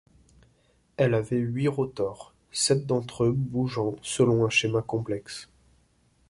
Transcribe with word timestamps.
Elle 0.97 1.13
avait 1.13 1.37
huit 1.37 1.67
rotors, 1.67 2.33
sept 2.51 2.87
d'entre 2.87 3.25
eux 3.25 3.33
bougeant 3.33 3.97
selon 4.01 4.43
un 4.43 4.49
schéma 4.49 4.81
complexe. 4.81 5.47